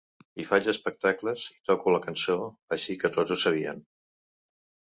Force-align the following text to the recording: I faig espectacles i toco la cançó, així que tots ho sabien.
I 0.43 0.45
faig 0.51 0.69
espectacles 0.71 1.43
i 1.59 1.59
toco 1.71 1.93
la 1.95 2.01
cançó, 2.07 2.39
així 2.77 2.99
que 3.05 3.13
tots 3.19 3.37
ho 3.37 3.41
sabien. 3.45 3.87